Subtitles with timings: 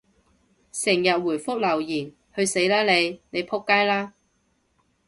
[0.71, 3.21] 成日回覆留言，去死啦你！
[3.29, 4.15] 你仆街啦！